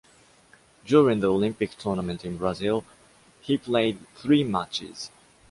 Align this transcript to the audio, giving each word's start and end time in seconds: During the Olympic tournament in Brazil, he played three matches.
During 0.83 1.19
the 1.19 1.29
Olympic 1.31 1.77
tournament 1.77 2.25
in 2.25 2.37
Brazil, 2.37 2.83
he 3.39 3.55
played 3.59 3.99
three 4.15 4.43
matches. 4.43 5.11